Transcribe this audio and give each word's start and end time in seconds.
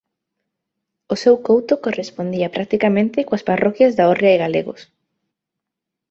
O 1.13 1.15
seu 1.23 1.35
couto 1.47 1.73
correspondía 1.85 2.53
practicamente 2.55 3.25
coas 3.27 3.45
parroquias 3.49 3.95
da 3.97 4.05
Órrea 4.13 4.33
e 4.35 4.41
Galegos. 4.43 4.81